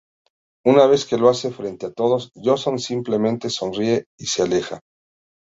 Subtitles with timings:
[0.65, 4.79] Una vez que lo hace frente a todos, Johnson simplemente sonríe y se aleja.